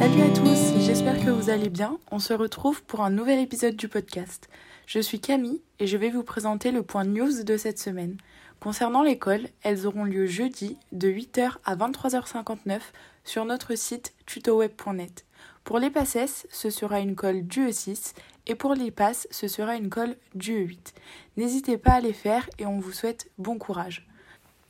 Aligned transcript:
Salut 0.00 0.22
à 0.22 0.30
tous, 0.30 0.80
j'espère 0.80 1.22
que 1.22 1.28
vous 1.28 1.50
allez 1.50 1.68
bien. 1.68 1.98
On 2.10 2.20
se 2.20 2.32
retrouve 2.32 2.82
pour 2.84 3.02
un 3.02 3.10
nouvel 3.10 3.38
épisode 3.38 3.76
du 3.76 3.86
podcast. 3.86 4.48
Je 4.86 4.98
suis 4.98 5.20
Camille 5.20 5.60
et 5.78 5.86
je 5.86 5.98
vais 5.98 6.08
vous 6.08 6.22
présenter 6.22 6.70
le 6.70 6.82
point 6.82 7.04
news 7.04 7.44
de 7.44 7.56
cette 7.58 7.78
semaine. 7.78 8.16
Concernant 8.60 9.02
l'école, 9.02 9.48
elles 9.62 9.86
auront 9.86 10.04
lieu 10.04 10.24
jeudi 10.24 10.78
de 10.92 11.10
8h 11.10 11.56
à 11.66 11.76
23h59 11.76 12.80
sur 13.24 13.44
notre 13.44 13.74
site 13.74 14.14
tutoweb.net. 14.24 15.26
Pour 15.64 15.78
les 15.78 15.90
PASSES, 15.90 16.46
ce 16.50 16.70
sera 16.70 17.00
une 17.00 17.14
colle 17.14 17.42
du 17.42 17.68
E6 17.68 18.14
et 18.46 18.54
pour 18.54 18.72
les 18.72 18.90
passes, 18.90 19.28
ce 19.30 19.48
sera 19.48 19.76
une 19.76 19.90
colle 19.90 20.16
du 20.34 20.64
E8. 20.64 20.94
N'hésitez 21.36 21.76
pas 21.76 21.92
à 21.92 22.00
les 22.00 22.14
faire 22.14 22.48
et 22.58 22.64
on 22.64 22.78
vous 22.78 22.92
souhaite 22.92 23.30
bon 23.36 23.58
courage. 23.58 24.08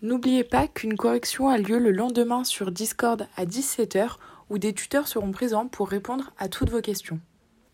N'oubliez 0.02 0.42
pas 0.42 0.66
qu'une 0.66 0.97
correction 0.97 1.48
a 1.48 1.56
lieu 1.56 1.78
le 1.78 1.92
lendemain 1.92 2.42
sur 2.42 2.72
Discord 2.72 3.28
à 3.36 3.44
17h 3.44 4.16
où 4.50 4.59
des 4.59 4.74
tuteurs 4.74 5.09
seront 5.09 5.30
présents 5.30 5.68
pour 5.68 5.88
répondre 5.88 6.32
à 6.38 6.48
toutes 6.48 6.70
vos 6.70 6.82
questions. 6.82 7.20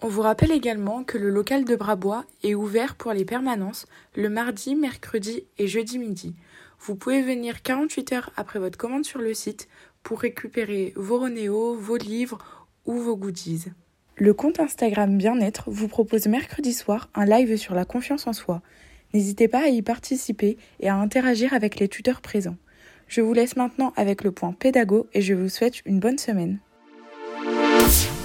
On 0.03 0.09
vous 0.09 0.21
rappelle 0.21 0.53
également 0.53 1.05
que 1.05 1.17
le 1.17 1.31
local 1.31 1.65
de 1.65 1.75
Brabois 1.75 2.27
est 2.43 2.55
ouvert 2.55 2.97
pour 2.97 3.13
les 3.15 3.25
permanences 3.25 3.87
le 4.15 4.29
mardi, 4.29 4.77
mercredi 4.77 5.45
et 5.57 5.67
jeudi 5.67 5.99
midi. 5.99 6.35
Vous 6.81 6.97
pouvez 6.97 7.23
venir 7.23 7.63
48 7.63 8.13
heures 8.13 8.31
après 8.37 8.59
votre 8.59 8.77
commande 8.77 9.07
sur 9.07 9.21
le 9.21 9.33
site 9.33 9.69
pour 10.03 10.21
récupérer 10.21 10.93
vos 10.97 11.19
Ronéos, 11.19 11.75
vos 11.75 11.97
livres 11.97 12.39
ou 12.85 12.99
vos 12.99 13.17
goodies. 13.17 13.65
Le 14.17 14.35
compte 14.35 14.61
Instagram 14.61 15.17
Bien-être 15.17 15.71
vous 15.71 15.89
propose 15.89 16.27
mercredi 16.27 16.75
soir 16.75 17.09
un 17.15 17.25
live 17.25 17.57
sur 17.57 17.75
la 17.75 17.87
confiance 17.87 18.27
en 18.27 18.35
soi. 18.35 18.61
N'hésitez 19.15 19.49
pas 19.49 19.65
à 19.65 19.69
y 19.69 19.81
participer 19.81 20.59
et 20.81 20.89
à 20.89 20.97
interagir 20.97 21.55
avec 21.55 21.81
les 21.81 21.89
tuteurs 21.89 22.21
présents. 22.21 22.57
Je 23.09 23.23
vous 23.23 23.33
laisse 23.33 23.57
maintenant 23.57 23.93
avec 23.97 24.25
le 24.25 24.33
point 24.33 24.53
pédago 24.53 25.07
et 25.15 25.23
je 25.23 25.33
vous 25.33 25.49
souhaite 25.49 25.81
une 25.87 26.01
bonne 26.01 26.19
semaine. 26.19 26.59
Records. 27.87 28.16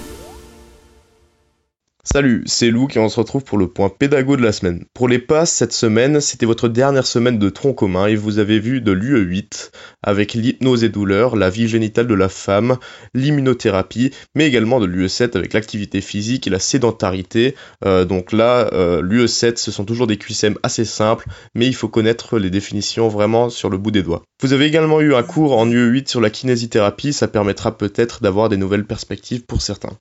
Salut, 2.04 2.42
c'est 2.46 2.72
Lou 2.72 2.88
et 2.92 2.98
on 2.98 3.08
se 3.08 3.20
retrouve 3.20 3.44
pour 3.44 3.58
le 3.58 3.68
point 3.68 3.88
pédago 3.88 4.36
de 4.36 4.42
la 4.42 4.50
semaine. 4.50 4.84
Pour 4.92 5.06
les 5.06 5.20
passes, 5.20 5.52
cette 5.52 5.72
semaine, 5.72 6.20
c'était 6.20 6.46
votre 6.46 6.66
dernière 6.66 7.06
semaine 7.06 7.38
de 7.38 7.48
tronc 7.48 7.74
commun 7.74 8.08
et 8.08 8.16
vous 8.16 8.40
avez 8.40 8.58
vu 8.58 8.80
de 8.80 8.90
l'UE8 8.90 9.70
avec 10.02 10.34
l'hypnose 10.34 10.82
et 10.82 10.88
douleur, 10.88 11.36
la 11.36 11.48
vie 11.48 11.68
génitale 11.68 12.08
de 12.08 12.14
la 12.14 12.28
femme, 12.28 12.76
l'immunothérapie, 13.14 14.10
mais 14.34 14.48
également 14.48 14.80
de 14.80 14.86
l'UE7 14.86 15.36
avec 15.36 15.52
l'activité 15.52 16.00
physique 16.00 16.48
et 16.48 16.50
la 16.50 16.58
sédentarité. 16.58 17.54
Euh, 17.84 18.04
donc 18.04 18.32
là, 18.32 18.68
euh, 18.72 19.00
l'UE7, 19.00 19.56
ce 19.56 19.70
sont 19.70 19.84
toujours 19.84 20.08
des 20.08 20.16
QCM 20.16 20.58
assez 20.64 20.84
simples, 20.84 21.28
mais 21.54 21.68
il 21.68 21.74
faut 21.74 21.88
connaître 21.88 22.36
les 22.36 22.50
définitions 22.50 23.06
vraiment 23.06 23.48
sur 23.48 23.70
le 23.70 23.78
bout 23.78 23.92
des 23.92 24.02
doigts. 24.02 24.22
Vous 24.42 24.52
avez 24.52 24.64
également 24.64 25.00
eu 25.00 25.14
un 25.14 25.22
cours 25.22 25.56
en 25.56 25.68
UE8 25.68 26.08
sur 26.08 26.20
la 26.20 26.30
kinésithérapie, 26.30 27.12
ça 27.12 27.28
permettra 27.28 27.78
peut-être 27.78 28.24
d'avoir 28.24 28.48
des 28.48 28.56
nouvelles 28.56 28.86
perspectives 28.86 29.44
pour 29.44 29.62
certains. 29.62 29.96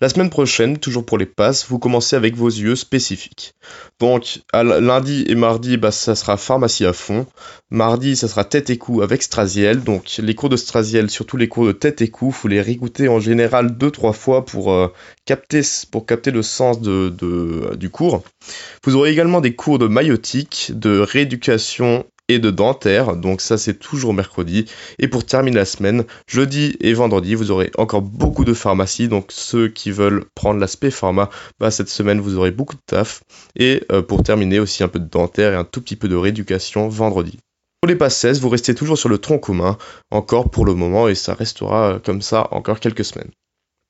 La 0.00 0.08
semaine 0.08 0.30
prochaine, 0.30 0.78
toujours 0.78 1.06
pour 1.06 1.18
les 1.18 1.26
passes, 1.26 1.66
vous 1.68 1.78
commencez 1.78 2.16
avec 2.16 2.36
vos 2.36 2.48
yeux 2.48 2.76
spécifiques. 2.76 3.54
Donc, 4.00 4.40
lundi 4.52 5.24
et 5.28 5.34
mardi, 5.34 5.76
bah, 5.76 5.90
ça 5.90 6.14
sera 6.14 6.36
pharmacie 6.36 6.84
à 6.84 6.92
fond. 6.92 7.26
Mardi, 7.70 8.16
ça 8.16 8.28
sera 8.28 8.44
tête 8.44 8.70
et 8.70 8.78
cou 8.78 9.02
avec 9.02 9.22
Strasiel. 9.22 9.82
Donc, 9.82 10.16
les 10.18 10.34
cours 10.34 10.48
de 10.48 10.56
Strasiel, 10.56 11.10
surtout 11.10 11.36
les 11.36 11.48
cours 11.48 11.66
de 11.66 11.72
tête 11.72 12.02
et 12.02 12.08
cou, 12.08 12.30
vous 12.30 12.48
les 12.48 12.60
réécouter 12.60 13.08
en 13.08 13.20
général 13.20 13.76
deux 13.76 13.90
trois 13.90 14.12
fois 14.12 14.44
pour 14.44 14.72
euh, 14.72 14.92
capter 15.24 15.62
pour 15.90 16.06
capter 16.06 16.30
le 16.30 16.42
sens 16.42 16.80
de, 16.80 17.74
du 17.76 17.90
cours. 17.90 18.22
Vous 18.84 18.96
aurez 18.96 19.10
également 19.10 19.40
des 19.40 19.54
cours 19.54 19.78
de 19.78 19.86
maïotique, 19.86 20.72
de 20.74 20.98
rééducation 20.98 22.04
et 22.28 22.38
de 22.38 22.50
dentaire. 22.50 23.16
Donc 23.16 23.40
ça 23.40 23.58
c'est 23.58 23.78
toujours 23.78 24.14
mercredi. 24.14 24.66
Et 24.98 25.08
pour 25.08 25.24
terminer 25.24 25.56
la 25.56 25.64
semaine, 25.64 26.04
jeudi 26.26 26.76
et 26.80 26.94
vendredi, 26.94 27.34
vous 27.34 27.50
aurez 27.50 27.70
encore 27.78 28.02
beaucoup 28.02 28.44
de 28.44 28.54
pharmacie. 28.54 29.08
Donc 29.08 29.26
ceux 29.30 29.68
qui 29.68 29.90
veulent 29.90 30.24
prendre 30.34 30.60
l'aspect 30.60 30.90
pharma, 30.90 31.30
bah, 31.58 31.70
cette 31.70 31.88
semaine 31.88 32.20
vous 32.20 32.36
aurez 32.36 32.50
beaucoup 32.50 32.76
de 32.76 32.82
taf. 32.86 33.22
Et 33.56 33.82
euh, 33.92 34.02
pour 34.02 34.22
terminer 34.22 34.58
aussi 34.58 34.82
un 34.82 34.88
peu 34.88 34.98
de 34.98 35.08
dentaire 35.08 35.52
et 35.52 35.56
un 35.56 35.64
tout 35.64 35.80
petit 35.80 35.96
peu 35.96 36.08
de 36.08 36.16
rééducation 36.16 36.88
vendredi. 36.88 37.38
Pour 37.80 37.88
les 37.88 37.96
passes 37.96 38.24
vous 38.40 38.48
restez 38.48 38.74
toujours 38.74 38.96
sur 38.96 39.10
le 39.10 39.18
tronc 39.18 39.38
commun, 39.38 39.76
encore 40.10 40.50
pour 40.50 40.64
le 40.64 40.74
moment, 40.74 41.06
et 41.06 41.14
ça 41.14 41.34
restera 41.34 42.00
comme 42.02 42.22
ça 42.22 42.48
encore 42.50 42.80
quelques 42.80 43.04
semaines. 43.04 43.30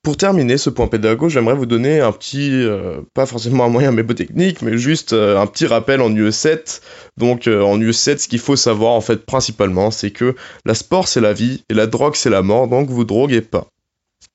Pour 0.05 0.17
terminer 0.17 0.59
ce 0.59 0.69
point 0.69 0.87
pédago, 0.87 1.29
j'aimerais 1.29 1.55
vous 1.55 1.65
donner 1.65 1.99
un 1.99 2.11
petit, 2.11 2.51
euh, 2.51 3.01
pas 3.15 3.25
forcément 3.25 3.63
un 3.63 3.69
moyen 3.69 3.91
mémotechnique, 3.91 4.61
mais 4.61 4.77
juste 4.77 5.13
euh, 5.13 5.39
un 5.39 5.47
petit 5.47 5.65
rappel 5.65 5.99
en 5.99 6.11
UE7. 6.11 6.83
Donc 7.17 7.47
euh, 7.47 7.63
en 7.63 7.79
UE7, 7.79 8.19
ce 8.19 8.27
qu'il 8.27 8.37
faut 8.37 8.55
savoir 8.55 8.91
en 8.91 9.01
fait 9.01 9.25
principalement, 9.25 9.89
c'est 9.89 10.11
que 10.11 10.35
la 10.63 10.75
sport 10.75 11.07
c'est 11.07 11.21
la 11.21 11.33
vie 11.33 11.63
et 11.69 11.73
la 11.73 11.87
drogue 11.87 12.13
c'est 12.13 12.29
la 12.29 12.43
mort, 12.43 12.67
donc 12.67 12.87
vous 12.87 13.03
droguez 13.03 13.41
pas. 13.41 13.67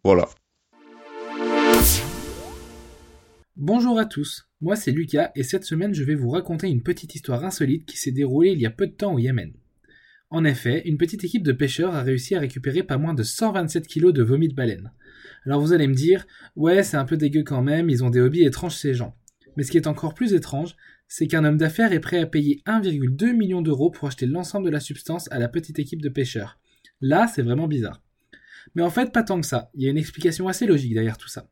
Voilà. 0.02 0.28
Bonjour 3.54 3.96
à 3.96 4.06
tous, 4.06 4.48
moi 4.60 4.74
c'est 4.74 4.90
Lucas 4.90 5.30
et 5.36 5.44
cette 5.44 5.64
semaine 5.64 5.94
je 5.94 6.02
vais 6.02 6.16
vous 6.16 6.30
raconter 6.30 6.66
une 6.66 6.82
petite 6.82 7.14
histoire 7.14 7.44
insolite 7.44 7.86
qui 7.86 7.96
s'est 7.96 8.10
déroulée 8.10 8.50
il 8.50 8.60
y 8.60 8.66
a 8.66 8.70
peu 8.70 8.88
de 8.88 8.92
temps 8.92 9.14
au 9.14 9.20
Yémen. 9.20 9.52
En 10.30 10.44
effet, 10.44 10.82
une 10.84 10.98
petite 10.98 11.22
équipe 11.22 11.44
de 11.44 11.52
pêcheurs 11.52 11.94
a 11.94 12.02
réussi 12.02 12.34
à 12.34 12.40
récupérer 12.40 12.82
pas 12.82 12.98
moins 12.98 13.14
de 13.14 13.22
127 13.22 13.86
kg 13.86 14.10
de 14.10 14.24
vomi 14.24 14.48
de 14.48 14.54
baleine. 14.54 14.90
Alors 15.46 15.60
vous 15.60 15.72
allez 15.72 15.86
me 15.86 15.94
dire, 15.94 16.26
ouais, 16.56 16.82
c'est 16.82 16.96
un 16.96 17.04
peu 17.04 17.16
dégueu 17.16 17.42
quand 17.42 17.62
même, 17.62 17.90
ils 17.90 18.04
ont 18.04 18.10
des 18.10 18.20
hobbies 18.20 18.44
étranges 18.44 18.76
ces 18.76 18.94
gens. 18.94 19.16
Mais 19.56 19.62
ce 19.62 19.70
qui 19.70 19.76
est 19.76 19.86
encore 19.86 20.14
plus 20.14 20.34
étrange, 20.34 20.76
c'est 21.08 21.26
qu'un 21.26 21.44
homme 21.44 21.56
d'affaires 21.56 21.92
est 21.92 22.00
prêt 22.00 22.20
à 22.20 22.26
payer 22.26 22.62
1,2 22.66 23.32
million 23.36 23.62
d'euros 23.62 23.90
pour 23.90 24.06
acheter 24.06 24.26
l'ensemble 24.26 24.66
de 24.66 24.70
la 24.70 24.80
substance 24.80 25.30
à 25.32 25.38
la 25.38 25.48
petite 25.48 25.78
équipe 25.78 26.02
de 26.02 26.08
pêcheurs. 26.08 26.58
Là, 27.00 27.26
c'est 27.26 27.42
vraiment 27.42 27.66
bizarre. 27.66 28.02
Mais 28.74 28.82
en 28.82 28.90
fait, 28.90 29.12
pas 29.12 29.22
tant 29.22 29.40
que 29.40 29.46
ça. 29.46 29.70
Il 29.74 29.82
y 29.82 29.88
a 29.88 29.90
une 29.90 29.98
explication 29.98 30.46
assez 30.48 30.66
logique 30.66 30.94
derrière 30.94 31.16
tout 31.18 31.28
ça. 31.28 31.50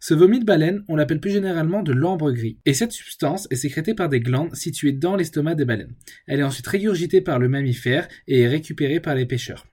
Ce 0.00 0.14
vomi 0.14 0.40
de 0.40 0.44
baleine, 0.44 0.82
on 0.88 0.96
l'appelle 0.96 1.20
plus 1.20 1.30
généralement 1.30 1.82
de 1.82 1.92
l'ambre 1.92 2.32
gris. 2.32 2.58
Et 2.66 2.74
cette 2.74 2.92
substance 2.92 3.46
est 3.50 3.56
sécrétée 3.56 3.94
par 3.94 4.08
des 4.08 4.20
glandes 4.20 4.54
situées 4.54 4.92
dans 4.92 5.16
l'estomac 5.16 5.54
des 5.54 5.64
baleines. 5.64 5.94
Elle 6.26 6.40
est 6.40 6.44
ensuite 6.44 6.66
régurgitée 6.66 7.20
par 7.20 7.38
le 7.38 7.48
mammifère 7.48 8.08
et 8.26 8.42
est 8.42 8.48
récupérée 8.48 9.00
par 9.00 9.14
les 9.14 9.26
pêcheurs. 9.26 9.66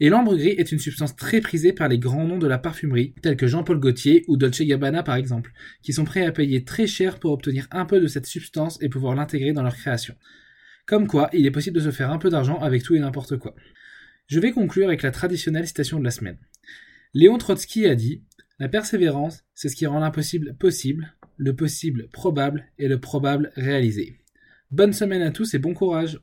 Et 0.00 0.08
l'ambre 0.08 0.36
gris 0.36 0.54
est 0.58 0.72
une 0.72 0.78
substance 0.78 1.16
très 1.16 1.40
prisée 1.40 1.72
par 1.72 1.88
les 1.88 1.98
grands 1.98 2.26
noms 2.26 2.38
de 2.38 2.46
la 2.46 2.58
parfumerie, 2.58 3.14
tels 3.22 3.36
que 3.36 3.46
Jean-Paul 3.46 3.78
Gaultier 3.78 4.24
ou 4.28 4.36
Dolce 4.36 4.62
Gabbana 4.62 5.02
par 5.02 5.16
exemple, 5.16 5.52
qui 5.82 5.92
sont 5.92 6.04
prêts 6.04 6.26
à 6.26 6.32
payer 6.32 6.64
très 6.64 6.86
cher 6.86 7.18
pour 7.18 7.32
obtenir 7.32 7.68
un 7.70 7.84
peu 7.84 8.00
de 8.00 8.06
cette 8.06 8.26
substance 8.26 8.78
et 8.82 8.88
pouvoir 8.88 9.14
l'intégrer 9.14 9.52
dans 9.52 9.62
leur 9.62 9.76
création. 9.76 10.14
Comme 10.86 11.06
quoi, 11.06 11.30
il 11.32 11.46
est 11.46 11.50
possible 11.50 11.76
de 11.76 11.84
se 11.84 11.90
faire 11.90 12.10
un 12.10 12.18
peu 12.18 12.28
d'argent 12.28 12.58
avec 12.58 12.82
tout 12.82 12.94
et 12.94 13.00
n'importe 13.00 13.38
quoi. 13.38 13.54
Je 14.26 14.40
vais 14.40 14.52
conclure 14.52 14.88
avec 14.88 15.02
la 15.02 15.10
traditionnelle 15.10 15.66
citation 15.66 15.98
de 15.98 16.04
la 16.04 16.10
semaine. 16.10 16.38
Léon 17.14 17.38
Trotsky 17.38 17.86
a 17.86 17.94
dit 17.94 18.22
La 18.58 18.68
persévérance, 18.68 19.44
c'est 19.54 19.68
ce 19.68 19.76
qui 19.76 19.86
rend 19.86 20.00
l'impossible 20.00 20.56
possible, 20.56 21.14
le 21.36 21.54
possible 21.54 22.08
probable 22.08 22.66
et 22.78 22.88
le 22.88 23.00
probable 23.00 23.52
réalisé. 23.56 24.18
Bonne 24.70 24.92
semaine 24.92 25.22
à 25.22 25.30
tous 25.30 25.54
et 25.54 25.58
bon 25.58 25.74
courage 25.74 26.20